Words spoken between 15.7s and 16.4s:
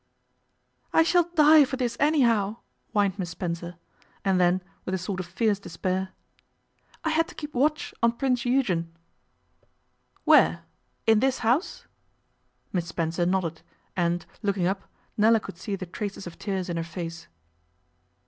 the traces of